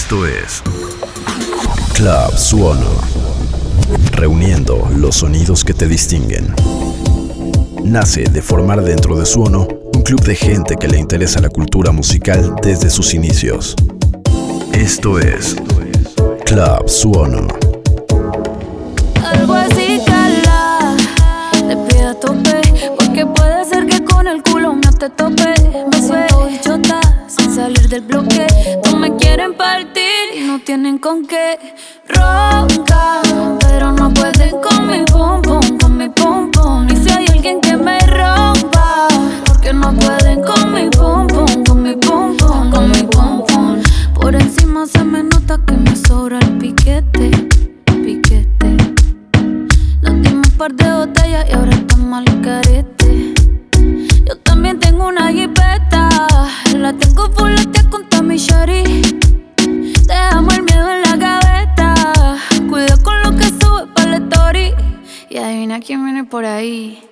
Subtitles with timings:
[0.00, 0.62] Esto es
[1.92, 2.88] Club Suono.
[4.12, 6.54] Reuniendo los sonidos que te distinguen.
[7.82, 11.90] Nace de formar dentro de Suono un club de gente que le interesa la cultura
[11.90, 13.74] musical desde sus inicios.
[14.72, 15.56] Esto es
[16.46, 17.48] Club Suono.
[19.26, 20.96] Algo así cala,
[21.52, 22.60] te pido tope,
[22.96, 25.10] porque puede ser que con el culo no te.
[25.90, 28.37] Me suelto chota sin salir del bloque.
[30.68, 31.58] Tienen con qué.
[32.08, 33.22] Ronca,
[33.58, 36.86] pero no pueden con mi pum pum, con mi pum pum.
[36.90, 39.08] Y si hay alguien que me rompa,
[39.46, 43.42] porque no pueden con mi pum pum, con mi pum pum, con mi pum.
[44.12, 47.30] Por encima se me nota que me sobra el piquete,
[47.86, 48.76] piquete.
[50.02, 53.34] Nos dimos un par de botellas y ahora estamos al carete.
[54.26, 56.10] Yo también tengo una jipeta,
[56.76, 59.07] la tengo fuletea con Tommy Shari.
[65.80, 67.02] Quién viene por ahí.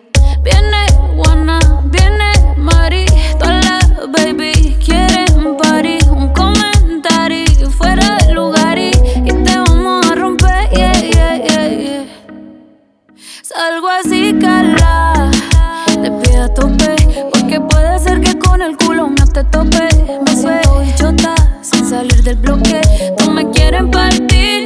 [0.42, 0.86] Viene
[1.16, 3.06] Juana, viene Mari,
[3.38, 5.98] todas las baby quieren party.
[6.10, 8.90] Un comentario fuera de lugar y,
[9.24, 12.04] y te vamos a romper, yeah, yeah, yeah, yeah.
[13.42, 15.30] Salgo así, cala.
[16.02, 16.96] Te pido a tope.
[17.32, 19.88] Porque puede ser que con el culo no te tope.
[20.24, 22.80] Me suelto y chota sin salir del bloque.
[23.20, 24.65] No me quieren partir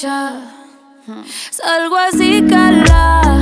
[0.00, 3.36] Salgo así, cala.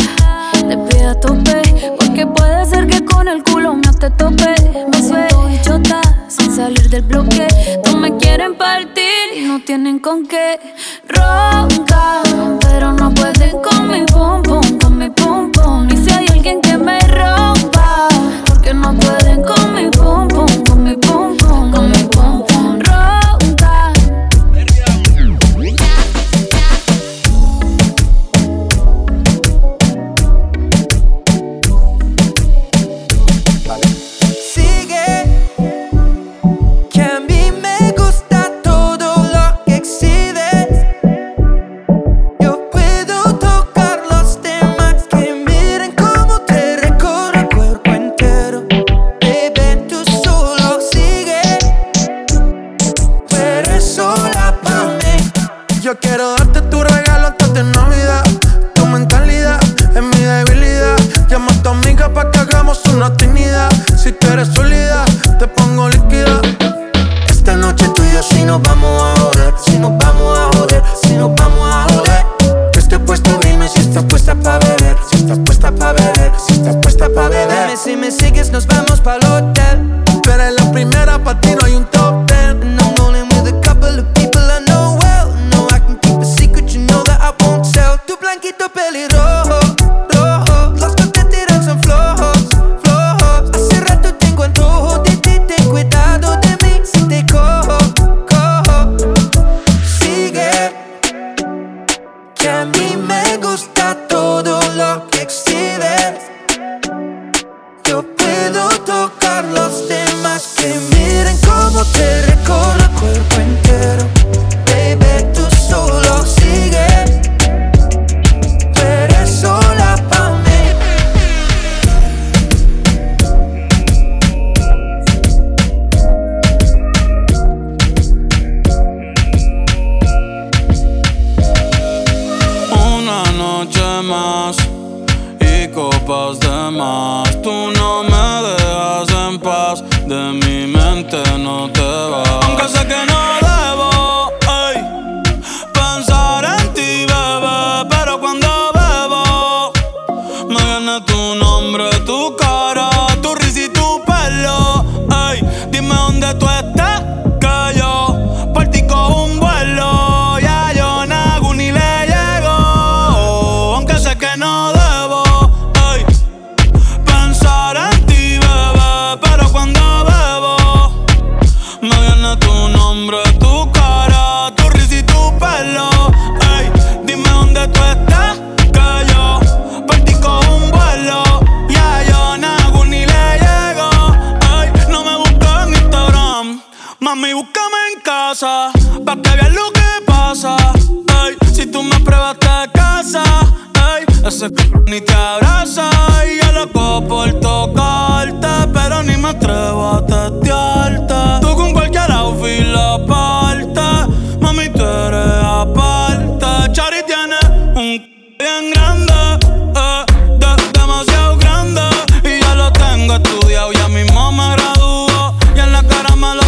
[0.52, 1.60] Te pido a tope.
[1.98, 4.54] Porque puede ser que con el culo no te tope.
[4.90, 7.46] Me suelto y chota sin salir del bloque.
[7.84, 10.58] No me quieren partir y no tienen con qué.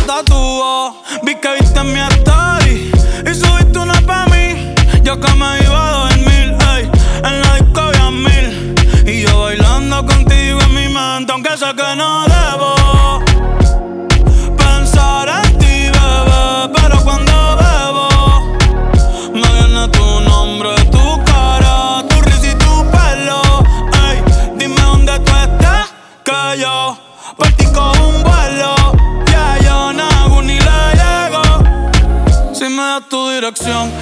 [0.08, 0.22] tá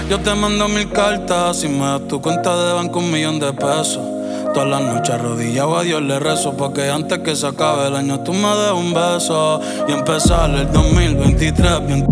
[0.08, 3.52] Yo te mando mil cartas y me das tu cuenta de banco un millón de
[3.52, 3.98] pesos.
[4.54, 8.20] Todas las noches arrodillado a Dios le rezo Porque antes que se acabe el año
[8.20, 12.06] tú me des un beso Y empezar el 2023 bien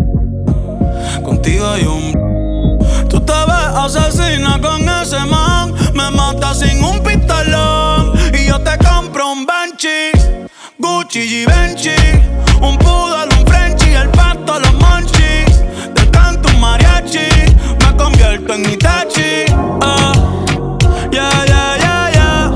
[1.23, 8.13] Contigo y un Tú te ves asesina con ese man Me mata sin un pistolón
[8.31, 10.11] Y yo te compro un Benchi
[10.77, 11.95] Gucci Givenchy
[12.61, 13.34] Un poodle
[18.45, 19.45] experto en Itachi.
[19.81, 20.13] Ah,
[21.11, 22.51] yeah, yeah, yeah, yeah.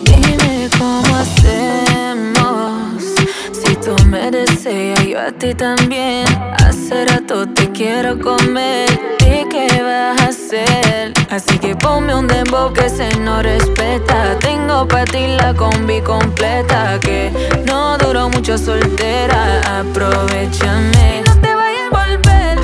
[0.05, 3.03] Dime cómo hacemos.
[3.53, 6.27] Si tú me deseas, yo a ti también.
[6.59, 8.89] Hace rato te quiero comer.
[9.21, 10.83] ¿Y qué vas a hacer?
[11.34, 14.38] Así que ponme un dembow que se no respeta.
[14.38, 17.00] Tengo para ti la combi completa.
[17.00, 17.32] Que
[17.66, 19.81] no duró mucho soltera.
[19.81, 21.19] Aprovechame.
[21.19, 22.63] Y no te vayas a volver.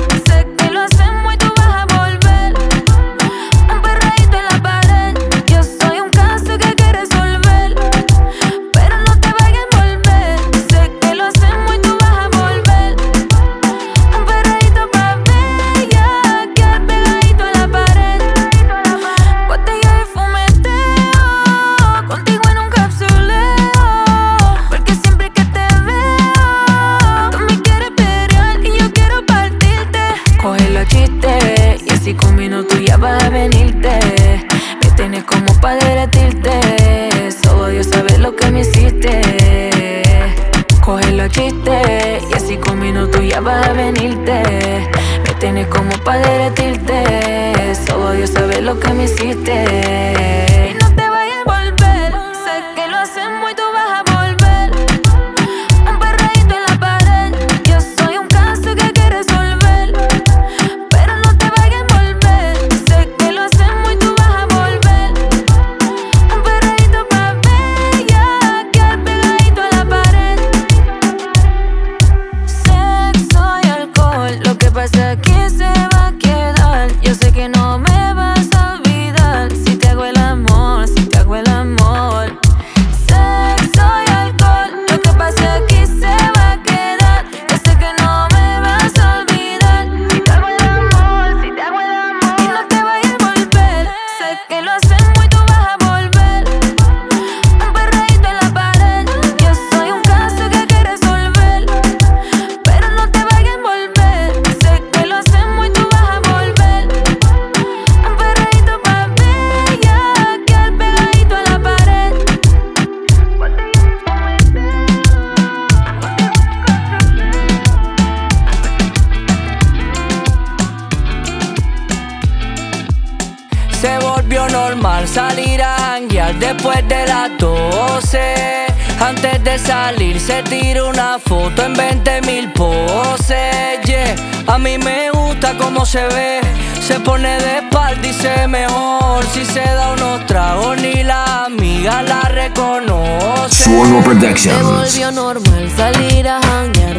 [142.51, 143.63] me conoce.
[143.63, 144.63] Suono Productions.
[144.63, 146.39] Volvió normal salir a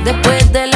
[0.04, 0.71] después del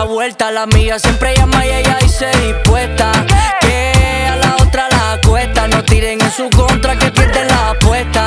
[0.00, 0.50] la vuelta.
[0.50, 3.12] La amiga siempre llama y ella dice dispuesta.
[3.60, 5.68] Que a la otra la cuesta.
[5.68, 8.26] No tiren en su contra que pierden la apuesta.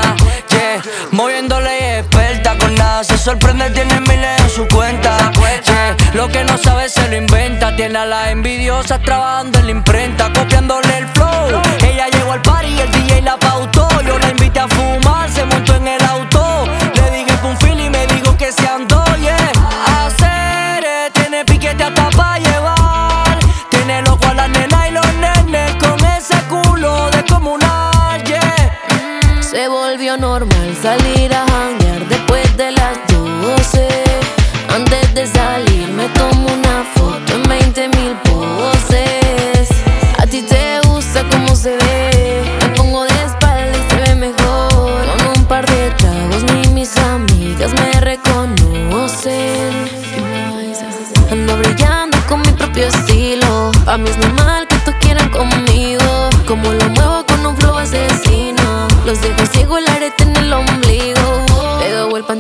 [0.50, 2.56] Yeah, moviéndole experta.
[2.60, 5.32] Con nada se sorprende, tiene miles en su cuenta.
[5.66, 7.76] Yeah, lo que no sabe se lo inventa.
[7.76, 10.32] Tiene a las envidiosas trabajando en la imprenta.
[10.32, 11.62] Copiándole el flow.
[11.84, 13.83] Ella llegó al party y el DJ la pautó.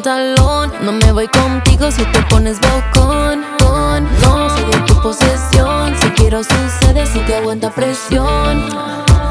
[0.03, 0.71] Pantalón.
[0.81, 3.43] No me voy contigo si te pones bocón.
[3.59, 5.95] Con, no soy de tu posesión.
[5.99, 8.67] Si quiero sucede si te aguanta presión.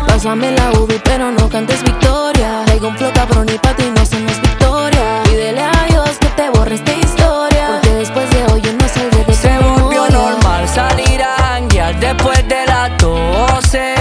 [0.07, 2.62] Pásame la UV pero no cantes victoria.
[2.67, 5.23] Traigo un flow cabrón y pa' ti no somos victoria.
[5.25, 7.67] Pídele a Dios que te borre esta historia.
[7.73, 10.19] Porque después de hoy yo no saldré de Se tu volvió memoria.
[10.19, 13.95] normal salir a janguear después de las 12.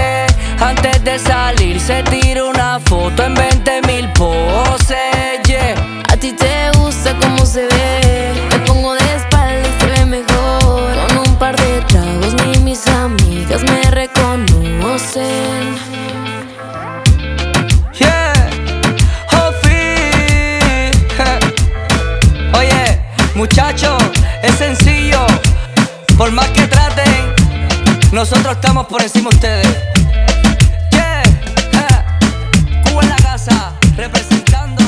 [0.60, 4.51] Antes de salir se tira una foto en 20 mil poses,
[26.22, 27.34] Por más que traten,
[28.12, 29.66] nosotros estamos por encima de ustedes.
[30.92, 33.08] Yeah, eh.
[33.08, 34.84] La casa, representando.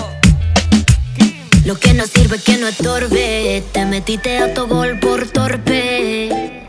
[1.65, 3.65] Lo que no sirve que no estorbe.
[3.73, 6.63] Te metiste a tu gol por torpe.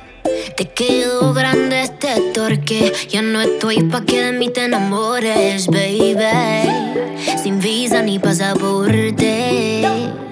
[0.58, 2.92] Te quedó grande este torque.
[3.08, 7.06] Ya no estoy pa' que de mí te enamores, baby.
[7.44, 10.25] Sin visa ni pasaporte.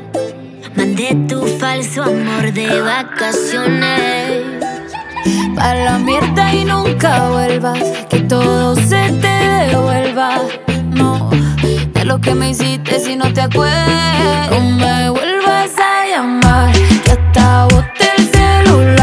[0.93, 4.43] Mandé tu falso amor de vacaciones.
[5.55, 7.79] Pa' la mierda y nunca vuelvas.
[8.11, 9.35] Que todo se te
[9.71, 10.43] devuelva.
[10.91, 11.31] No,
[11.95, 14.51] de lo que me hiciste si no te acuerdas.
[14.51, 16.71] No me vuelvas a llamar.
[17.03, 17.67] Que hasta
[18.15, 19.02] el celular.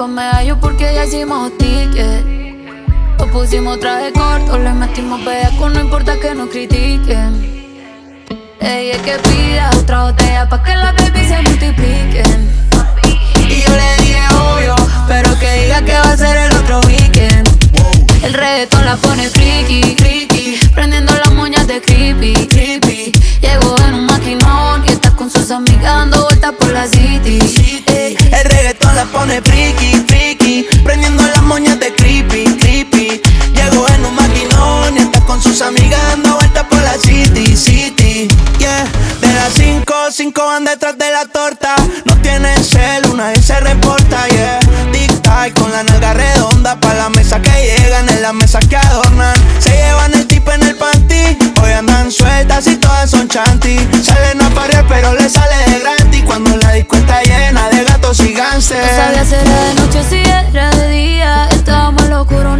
[0.00, 2.24] pa' medallo porque ya hicimos ticket.
[3.18, 5.20] Nos pusimos traje corto, le metimos
[5.58, 7.30] con no importa que nos critiquen.
[8.60, 12.50] Ella es que pida otra botella pa' que las baby se multipliquen.
[13.46, 14.22] Y yo le dije
[14.54, 14.74] obvio,
[15.06, 17.46] pero que diga que va a ser el otro weekend.
[18.22, 23.12] El reggaetón la pone friki, friki, prendiendo las moñas de creepy, creepy.
[23.42, 27.80] Llegó en un maquinón y está con sus amigas dando vueltas por la city
[29.06, 30.66] pone friki, friki.
[30.84, 33.20] Prendiendo las moñas de creepy, creepy.
[33.54, 38.28] Llegó en un maquinón y está con sus amigas dando vueltas por la city, city.
[38.58, 38.84] Yeah,
[39.20, 41.76] de las 5, 5 van detrás de la torta.
[42.04, 44.60] No tienen cel, una vez se reporta, yeah.
[44.92, 46.78] Tic tac con la nalga redonda.
[46.78, 49.34] Pa' la mesa que llegan, en la mesa que adornan.
[49.58, 49.70] Se
[52.10, 53.78] sueltas y todas son chanty.
[54.02, 56.22] Salen a parir pero le sale de gratis.
[56.24, 58.78] Cuando la disco está llena de gatos y gánster.
[58.78, 61.48] No sabía si era de noche si era de día.
[61.50, 62.50] Estábamos locura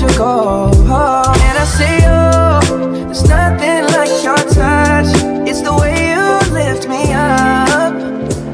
[0.00, 0.70] let you go.
[0.70, 2.60] And I say, oh,
[3.06, 5.10] there's nothing like your touch.
[5.48, 7.94] It's the way you lift me up.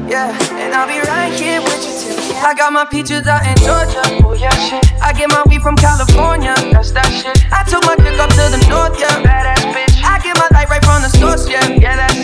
[0.09, 2.45] Yeah, and I'll be right here with you till the end.
[2.45, 4.01] I got my peaches out in Georgia.
[4.25, 4.85] Oh, yeah, shit.
[5.01, 6.55] I get my weed from California.
[6.71, 7.37] That's that shit.
[7.51, 9.21] I took my dick up to the north, yeah.
[9.21, 10.01] Badass bitch.
[10.03, 11.67] I get my light right from the source, yeah.
[11.67, 12.14] Yeah, that's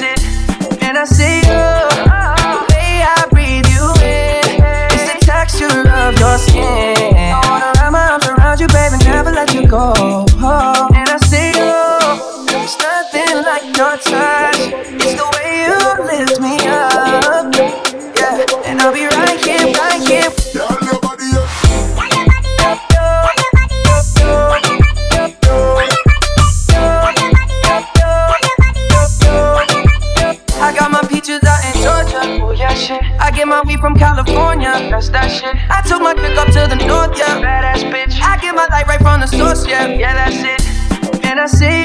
[33.81, 35.57] from California, that's that shit.
[35.69, 37.41] I took my pick up to the north, yeah.
[37.41, 38.21] Badass bitch.
[38.21, 39.87] I get my light right from the source, yeah.
[39.87, 40.61] Yeah, that's it.
[41.25, 41.80] And I see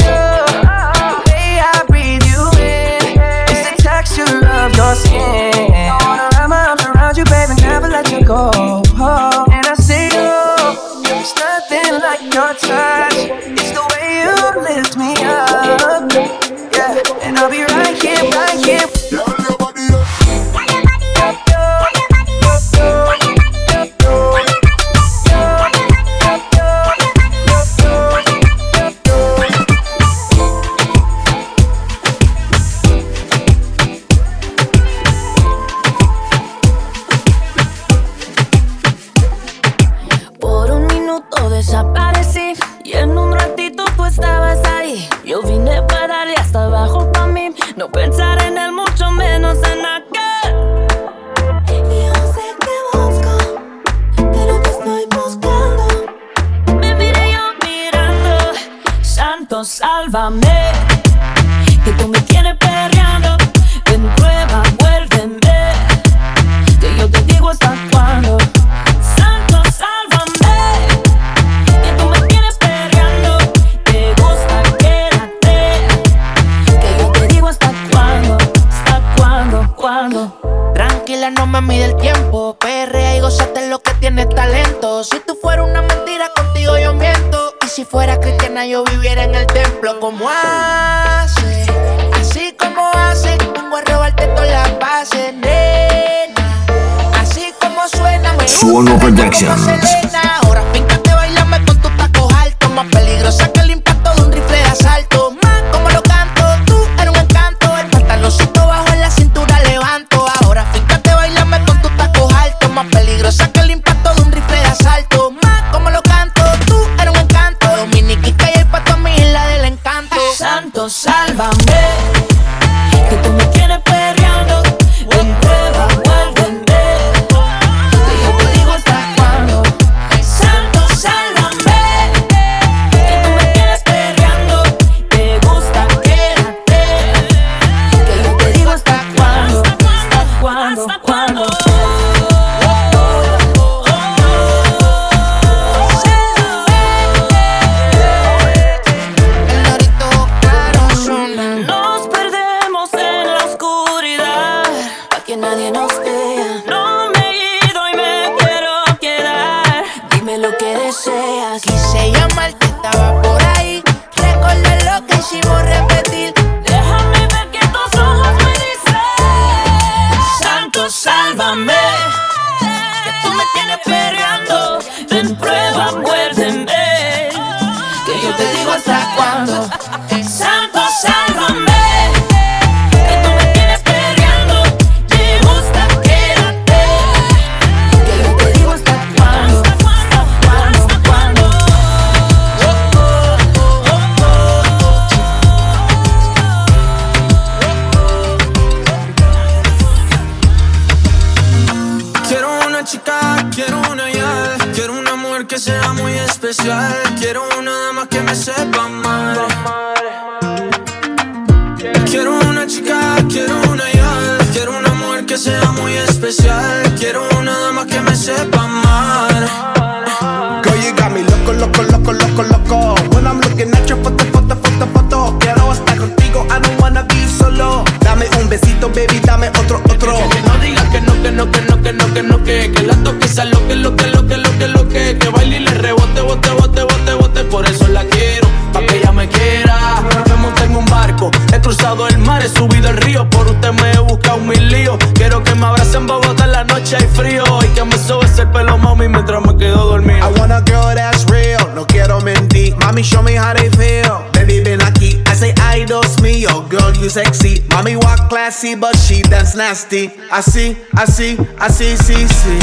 [257.17, 257.63] sexy.
[257.71, 260.11] Mami, walk classy, but she dance nasty.
[260.31, 262.59] Así, así, así, sí, sí.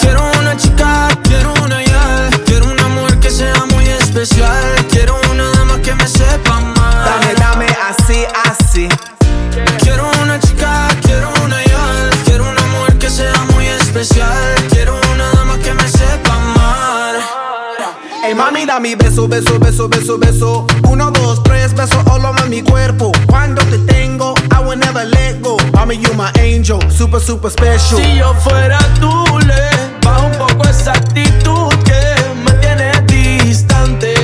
[0.00, 2.30] Quiero una chica, quiero una ya.
[2.46, 4.62] Quiero una mujer que sea muy especial.
[4.88, 7.04] Quiero una dama que me sepa mal.
[7.08, 8.88] Dame, dame, así, así.
[9.82, 12.10] Quiero una chica, quiero una ya.
[12.24, 14.54] Quiero una mujer que sea muy especial.
[14.70, 17.16] Quiero una dama que me sepa mal.
[18.22, 20.66] Ey, mami, dame beso, beso, beso, beso, beso.
[20.88, 21.40] Uno, dos,
[21.76, 23.12] tres, beso all over mi cuerpo.
[23.26, 25.56] Cuando te tengo, I will never let go.
[25.72, 27.98] Mami, you my angel, super, super special.
[27.98, 29.70] Si yo fuera tú, le
[30.02, 32.00] bajo un poco esa actitud que
[32.44, 34.14] me tiene distante.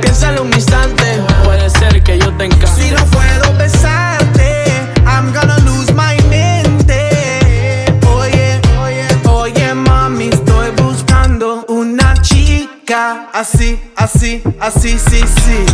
[0.00, 2.66] Piénsalo un instante, puede ser que yo te encante.
[2.66, 4.64] Si no puedo besarte,
[5.06, 7.84] I'm gonna lose my mente.
[8.16, 15.66] Oye, oye, oye, mami, estoy buscando una chica así, así, así, sí, sí.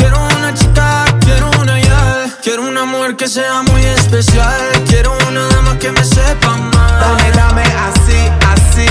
[0.00, 2.26] Quiero una chica, quiero una ya.
[2.42, 4.60] Quiero una mujer que sea muy especial.
[4.88, 7.00] Quiero una dama que me sepa mal.
[7.00, 8.20] Dame, dame así,
[8.54, 8.88] así.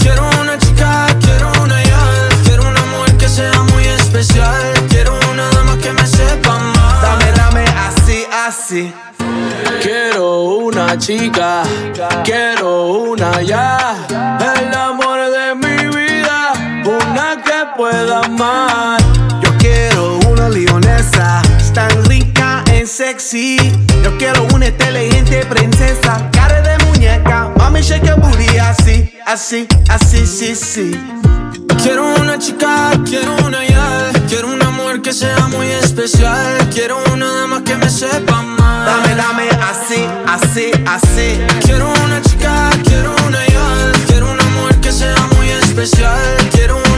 [0.00, 2.04] Quiero una chica, quiero una ya.
[2.44, 4.62] Quiero una mujer que sea muy especial.
[4.88, 7.02] Quiero una dama que me sepa mal.
[7.02, 8.94] Dame, dame así, así.
[9.82, 11.64] Quiero una chica,
[12.22, 13.96] quiero una ya.
[14.56, 16.52] El amor de mi vida,
[16.84, 19.01] una que pueda amar.
[23.12, 23.58] Sexy.
[24.02, 27.50] Yo quiero una inteligente princesa, cara de muñeca.
[27.58, 30.98] Mami, shake your booty así, así, así, sí, sí.
[31.82, 34.10] Quiero una chica, quiero una ya.
[34.28, 36.70] Quiero una mujer que sea muy especial.
[36.72, 38.86] Quiero una dama que me sepa mal.
[38.86, 41.38] Dame, dame así, así, así.
[41.64, 43.92] Quiero una chica, quiero una ya.
[44.06, 46.48] Quiero una mujer que sea muy especial.
[46.52, 46.91] Quiero una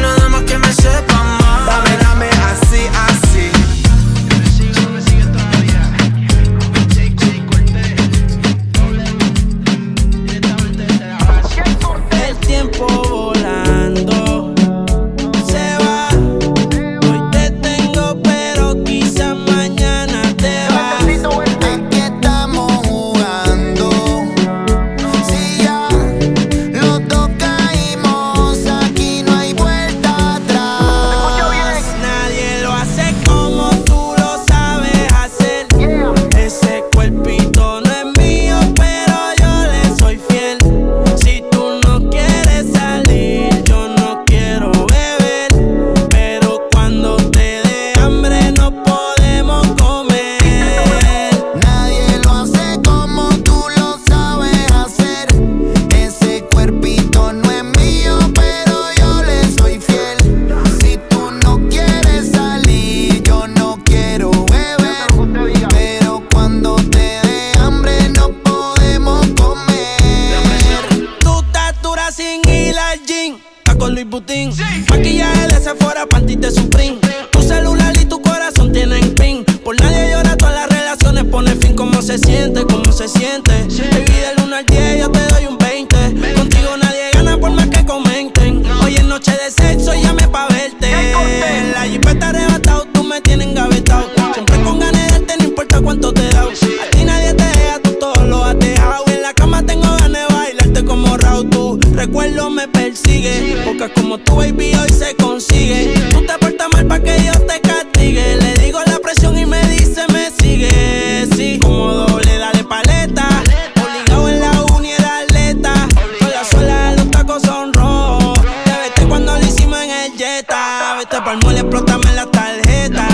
[103.85, 105.93] Porque como tu baby hoy se consigue.
[106.09, 108.37] Tú te portas mal pa' que Dios te castigue.
[108.37, 111.29] Le digo la presión y me dice me sigue.
[111.37, 113.29] Sí, como doble, dale paleta.
[113.77, 115.75] Obligado en la uni era atleta.
[116.19, 118.41] Sola, sola, los tacos son rojos.
[118.65, 120.97] Te vete cuando lo hicimos en el Jetta.
[120.97, 123.07] Vete pa'l mole, explótame la tarjeta.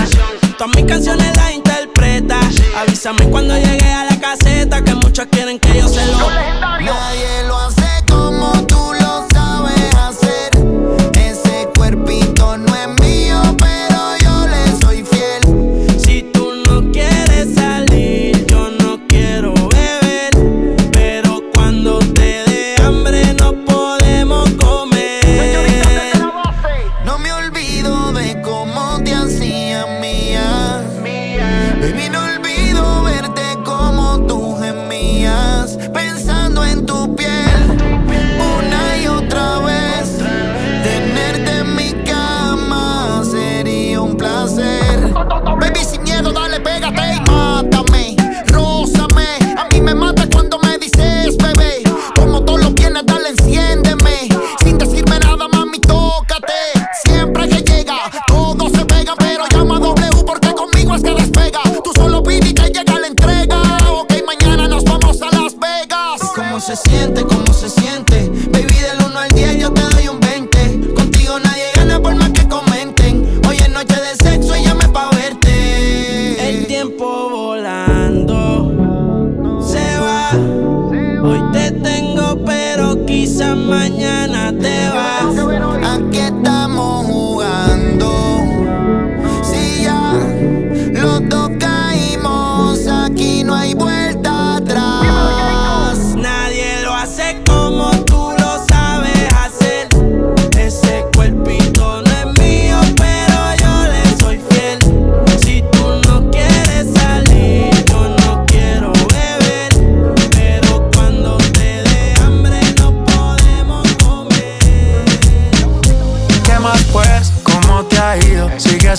[0.57, 2.39] Todas mis canciones las interpreta.
[2.77, 3.50] Avísame cuando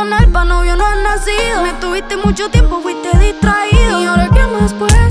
[0.00, 1.62] personal, pa' novio no has nacido.
[1.62, 4.02] Me tuviste mucho tiempo, fuiste distraído.
[4.02, 5.09] ¿Y ahora qué más pues?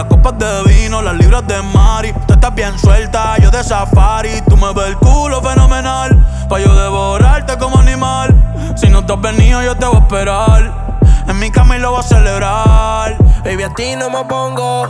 [0.00, 2.14] Las copas de vino, las libras de Mari.
[2.26, 4.40] Tú estás bien suelta, yo de safari.
[4.48, 6.16] Tú me ves el culo fenomenal,
[6.48, 8.34] pa' yo devorarte como animal.
[8.76, 10.96] Si no te has venido, yo te voy a esperar.
[11.28, 13.18] En mi cama y lo voy a celebrar.
[13.44, 14.88] Baby, a ti no me pongo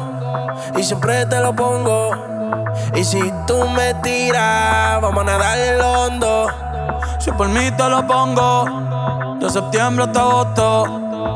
[0.79, 2.13] y siempre te lo pongo.
[2.95, 6.47] Y si tú me tiras, vamos a nadar el hondo.
[7.19, 11.10] Si por mí te lo pongo, de septiembre hasta agosto.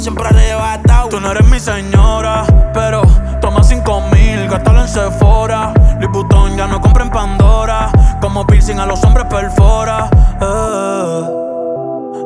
[0.00, 1.08] Siempre arrebatado.
[1.08, 3.00] Tú no eres mi señora, pero
[3.40, 5.72] toma cinco mil, gástalo en Sephora.
[6.00, 7.90] Louis ya no compra en Pandora.
[8.20, 10.10] Como piercing a los hombres perfora.
[10.40, 11.22] Eh.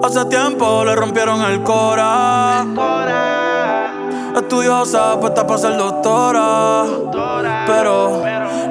[0.03, 2.67] Hace tiempo le rompieron el cora.
[4.35, 6.85] Estudiosa, puesta para ser doctora.
[7.67, 8.23] Pero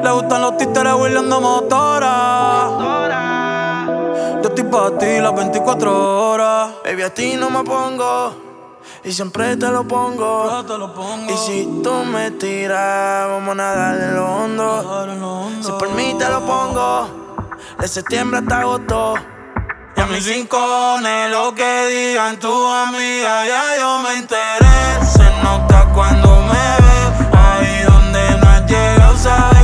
[0.03, 2.67] le gustan los títeres huirleando motora.
[4.41, 6.71] Yo estoy para ti las 24 horas.
[6.83, 8.48] Baby, a ti no me pongo.
[9.09, 10.47] Y siempre te lo pongo.
[10.51, 11.33] Yo te lo pongo.
[11.33, 15.63] Y si tú me tiras, vamos a nadar en lo hondo.
[15.63, 17.47] Si por mí te lo pongo.
[17.79, 19.15] De septiembre hasta agosto.
[19.97, 25.03] Y a mis rincones, lo que digan tu amiga, ya yo me enteré.
[25.03, 27.01] Se nota cuando me ve,
[27.35, 29.58] ahí donde no has llegado, sabes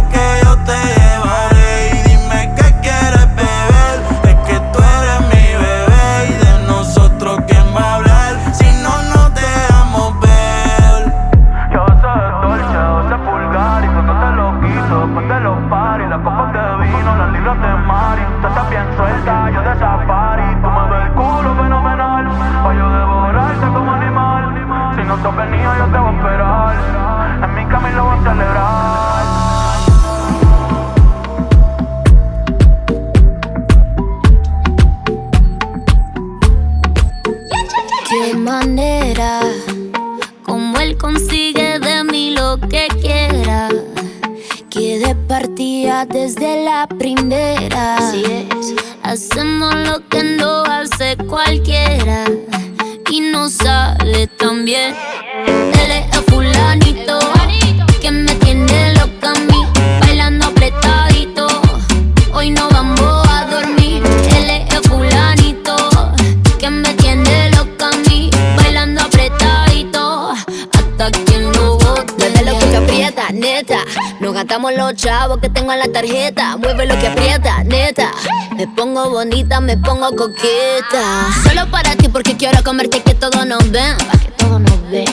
[74.86, 76.58] los chavos que tengo en la tarjeta.
[76.58, 78.12] Mueve lo que aprieta, neta.
[78.56, 81.28] Me pongo bonita, me pongo coqueta.
[81.44, 83.98] Solo para ti porque quiero comerte que todos nos ven.
[84.22, 85.06] Que todos nos ven.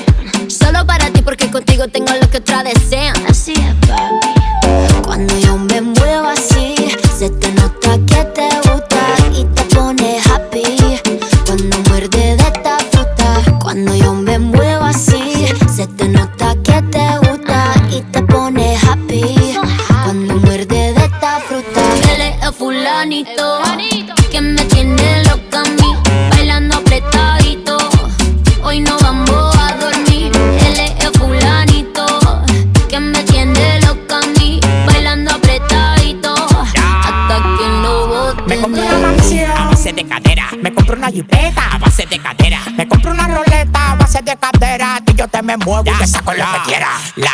[0.50, 3.14] Solo para ti porque contigo tengo lo que otra desean.
[3.28, 5.02] Así es, papi.
[5.04, 6.74] Cuando yo me muevo así,
[7.18, 8.71] se te nota que te gusta
[23.24, 25.96] fulanito que me tiene loca a mí,
[26.30, 27.78] bailando apretadito.
[28.62, 30.32] Hoy no vamos a dormir.
[30.34, 32.06] Él es el fulanito
[32.88, 36.34] que me tiene loca a mí, bailando apretadito.
[36.34, 38.42] Hasta que lo bote.
[38.46, 40.48] Me compré una mansión a base de cadera.
[40.60, 42.60] Me compré una jipeta a base de cadera.
[42.76, 45.00] Me compré una roleta a base de cadera.
[45.06, 46.38] Y yo te me muevo y te saco que.
[46.38, 46.61] La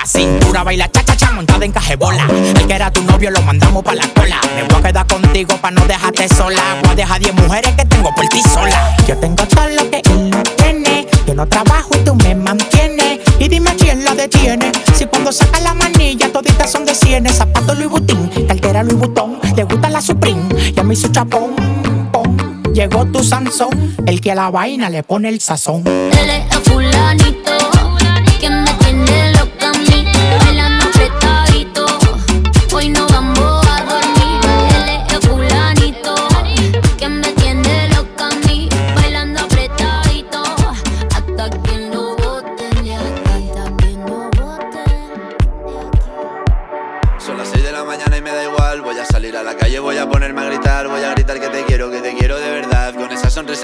[0.09, 2.27] cintura baila cha cha cha montada en cajebola.
[2.31, 4.41] El que era tu novio lo mandamos pa' la cola.
[4.57, 6.63] Me voy a quedar contigo pa' no dejarte sola.
[6.83, 8.97] Voy a dejar 10 mujeres que tengo por ti sola.
[9.07, 11.07] Yo tengo todo lo que él no tiene.
[11.27, 13.21] Yo no trabajo y tú me mantienes.
[13.39, 14.73] Y dime quién la detiene.
[14.95, 17.37] Si cuando saca la manilla toditas son de cienes.
[17.37, 19.39] Zapato Louis Vuitton, cartera Louis Vuitton.
[19.55, 20.43] Le gusta la Supreme
[20.75, 21.55] y a mí su chapón.
[22.73, 25.83] Llegó tu Sansón, el que a la vaina le pone el sazón.
[25.87, 27.78] Él es fulanito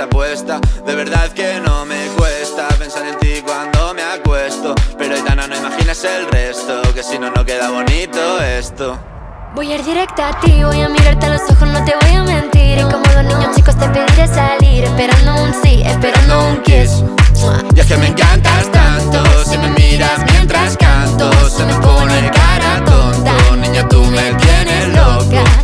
[0.04, 4.74] De verdad que no me cuesta pensar en ti cuando me acuesto.
[4.98, 8.98] Pero Itana, no imaginas el resto, que si no, no queda bonito esto.
[9.54, 12.14] Voy a ir directa a ti, voy a mirarte a los ojos, no te voy
[12.16, 12.78] a mentir.
[12.78, 17.02] Y como los niños chicos te pediré salir, esperando un sí, esperando un kiss.
[17.74, 22.84] Y es que me encantas tanto, si me miras mientras canto, se me pone cara
[22.84, 23.32] tonta.
[23.56, 25.63] Niña, tú me tienes loco.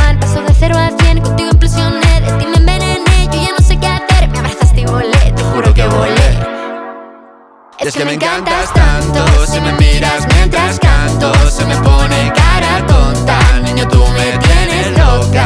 [0.31, 3.27] de cero a cien, contigo implosioné, de ti me envenené.
[3.31, 6.39] Yo ya no sé qué hacer, me abrazaste y volé, te juro que volé.
[7.79, 13.39] Es que me encantas tanto, si me miras mientras canto, se me pone cara tonta.
[13.63, 15.45] Niño, tú me tienes loca.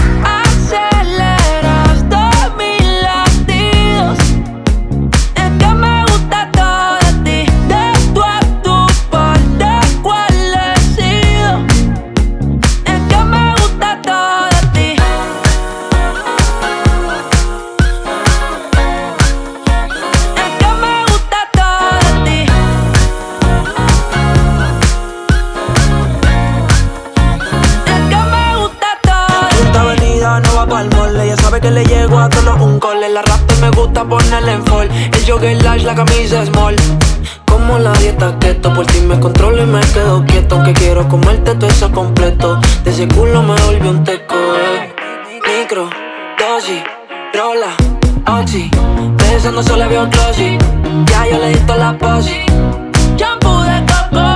[37.45, 40.55] Como la dieta keto, por ti me controlo y me quedo quieto.
[40.55, 42.57] Aunque quiero comerte todo eso completo.
[42.85, 44.95] De ese culo me volvió un teco, eh.
[45.45, 45.89] Micro,
[46.39, 46.81] dosis,
[47.33, 47.75] rola,
[48.39, 48.71] oxi.
[49.17, 50.57] Pensando solo veo glossy.
[51.07, 52.45] Ya yo le di la posi.
[53.17, 54.33] Shampoo de coco,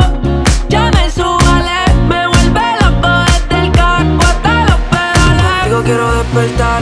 [0.68, 1.80] ya me subale.
[2.10, 5.66] Me vuelve loco desde el carro hasta los pedales.
[5.66, 6.82] Digo quiero despertar,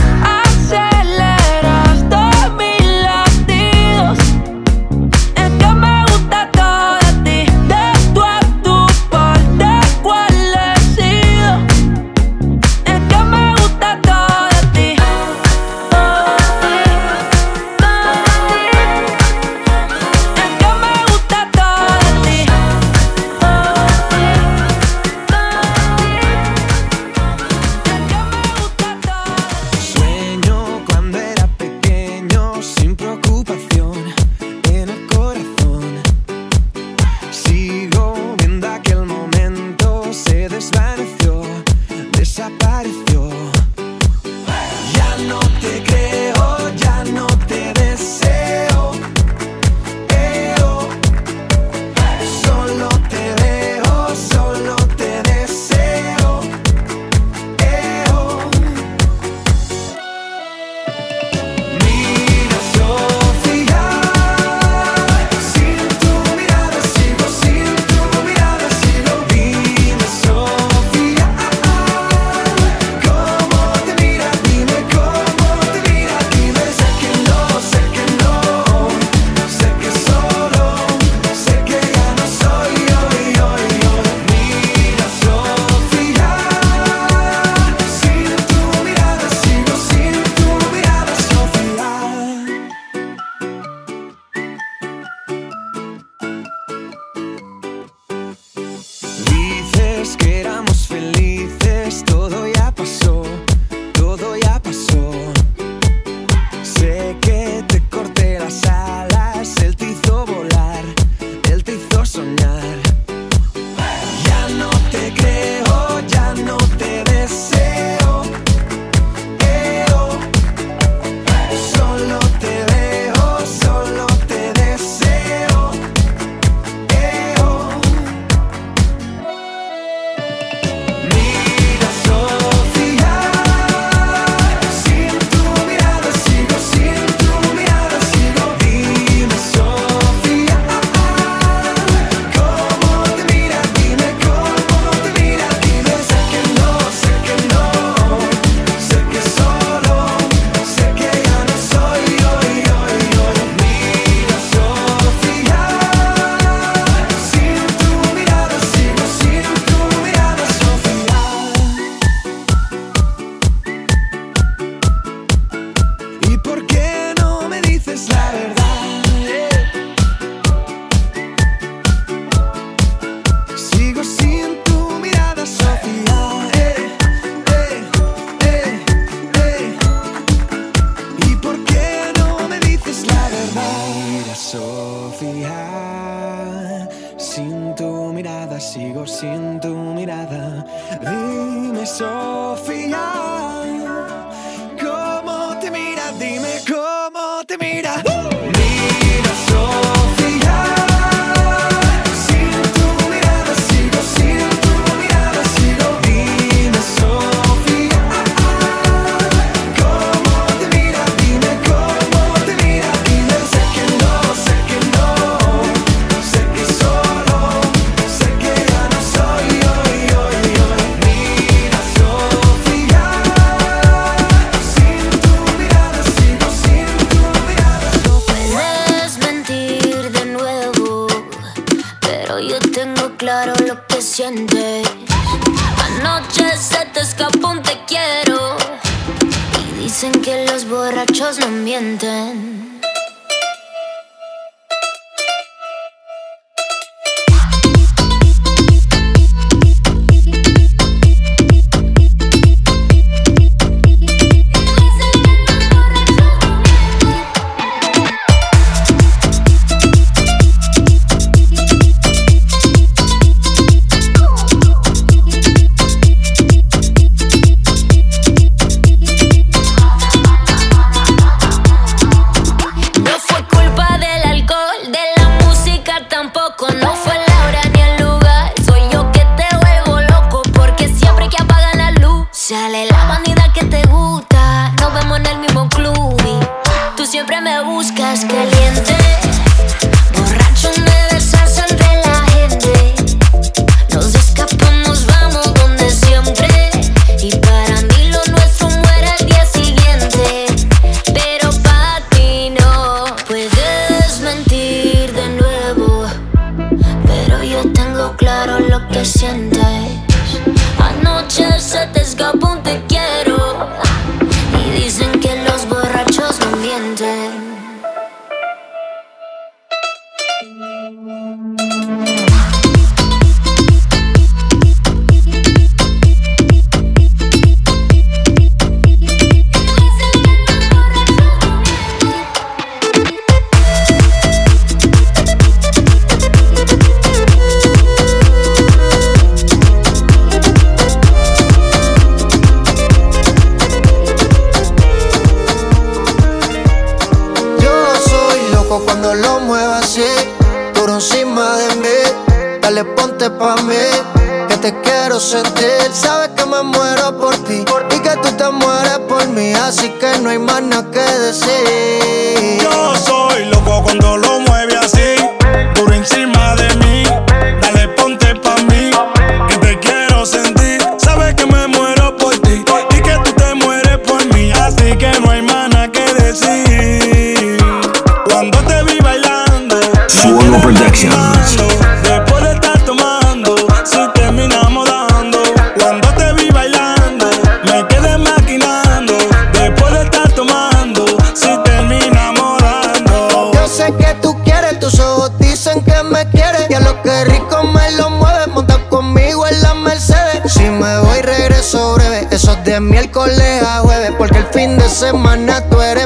[402.71, 406.05] De miércoles a jueves, porque el fin de semana tú eres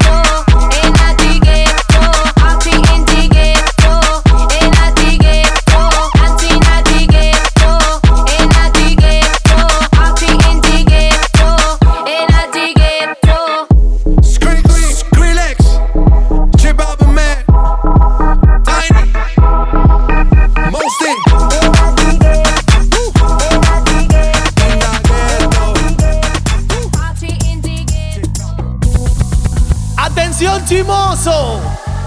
[30.71, 31.59] Chimoso,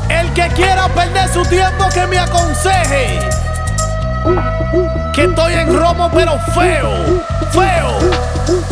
[0.08, 3.18] el que quiera perder su tiempo que me aconseje.
[5.12, 6.90] Que estoy en romo pero feo,
[7.52, 7.98] feo.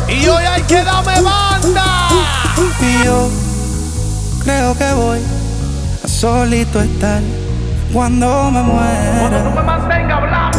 [0.09, 2.09] Y hoy hay que darme banda.
[2.81, 3.29] Y yo
[4.43, 5.21] creo que voy
[6.03, 7.21] a solito estar
[7.93, 9.43] cuando me muera.
[9.55, 10.59] me mantenga hablando.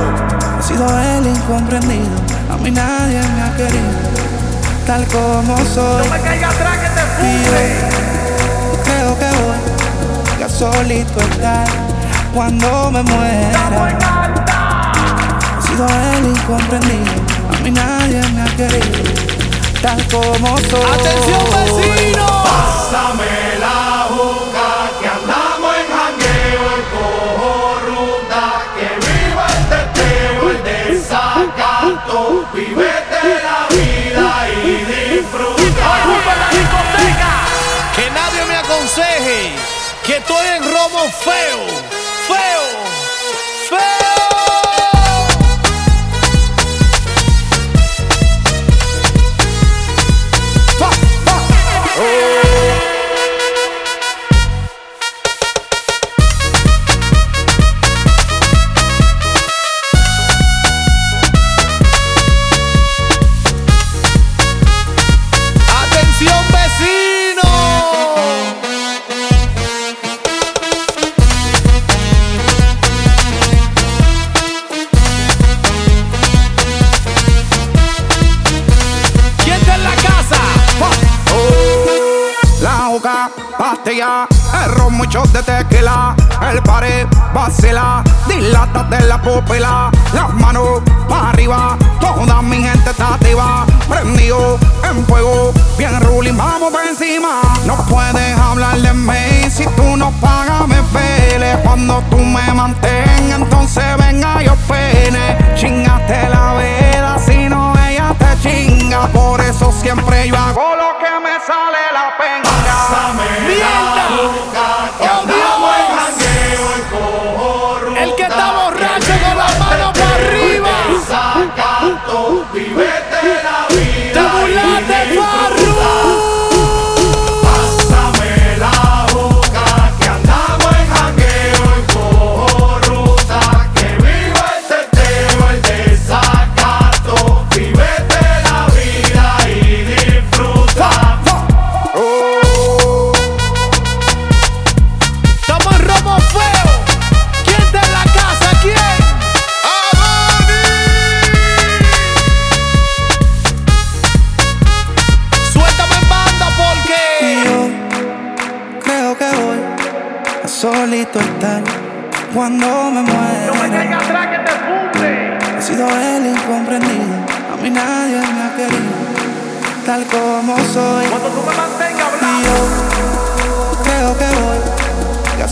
[0.59, 2.17] He sido el incomprendido,
[2.51, 3.93] a mí nadie me ha querido,
[4.85, 6.05] tal como soy.
[6.05, 7.92] No me caiga atrás que te yo
[9.15, 11.67] creo que voy a solito estar
[12.33, 13.97] cuando me muera.
[15.57, 17.11] He sido el incomprendido,
[17.49, 19.03] a mí nadie me ha querido,
[19.81, 20.83] tal como soy.
[20.93, 22.25] ¡Atención, vecino!
[22.43, 23.42] Pásame
[41.03, 41.72] en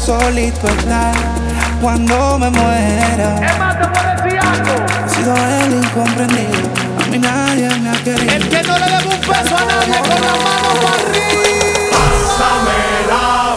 [0.06, 1.16] solito estar
[1.80, 3.36] cuando me muera.
[3.36, 3.72] Es más.
[5.06, 6.70] He sido el incomprendido,
[7.02, 8.34] a mí nadie me ha querido.
[8.34, 11.90] El que no le debo un peso a nadie con la mano para arriba.
[11.92, 13.51] Pásamela.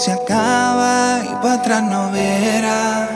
[0.00, 3.06] se acaba y para atrás no viera.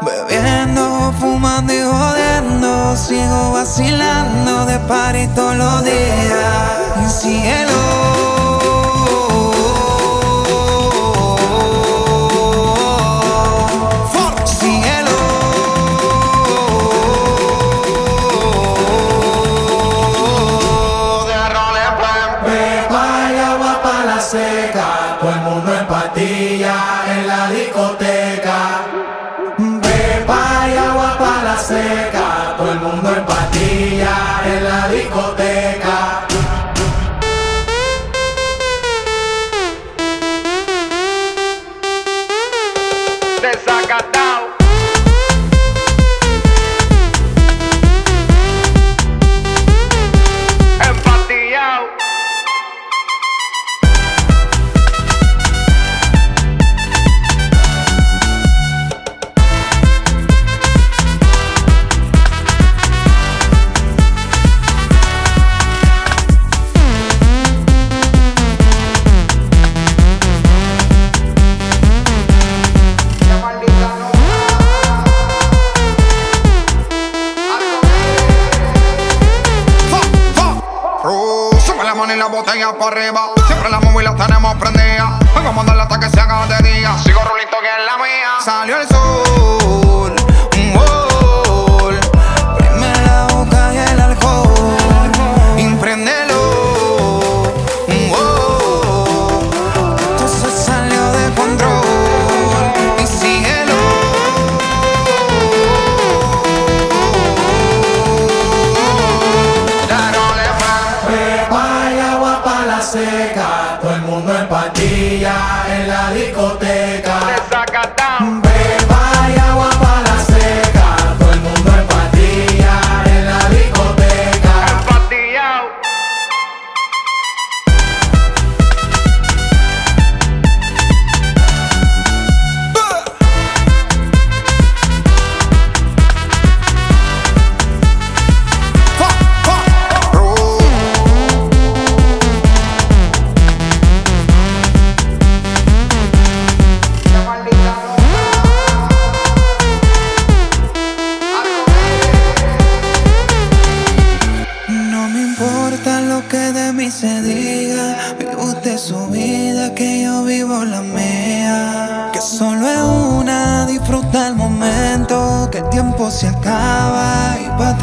[0.00, 7.02] Bebiendo, fumando y jodiendo, sigo vacilando de par todos los días.
[7.02, 8.11] Mi cielo.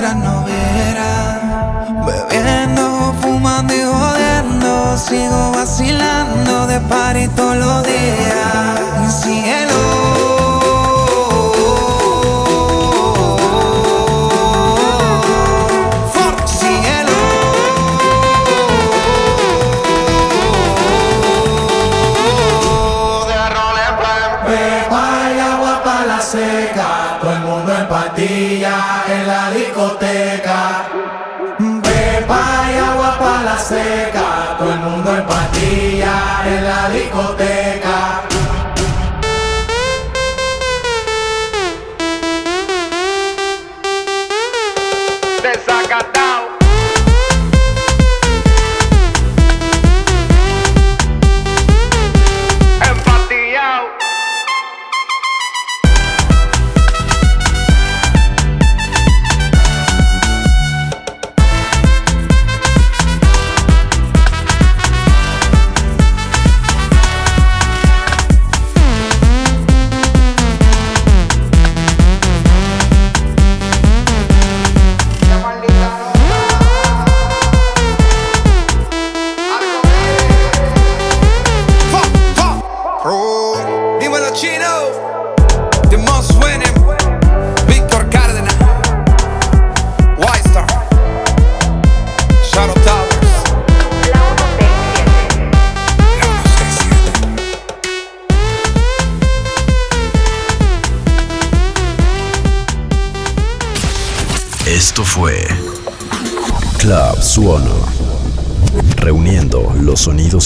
[0.02, 0.46] no.
[2.06, 9.22] Bebiendo, fumando y jodiendo, sigo vacilando de par todos los días.
[9.22, 10.29] Cielo.
[29.08, 30.88] en la discoteca.
[31.84, 36.16] Pepa y agua para la seca, todo el mundo en patilla
[36.46, 37.79] en la discoteca.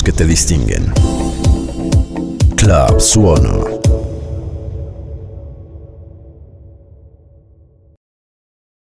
[0.04, 0.92] Que te distinguen.
[2.58, 3.73] Club Suono.